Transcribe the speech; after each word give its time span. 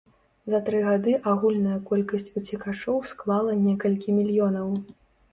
За 0.51 0.59
тры 0.67 0.77
гады 0.85 1.11
агульная 1.31 1.75
колькасць 1.89 2.31
уцекачоў 2.41 2.97
склала 3.11 3.53
некалькі 3.67 4.15
мільёнаў! 4.17 4.73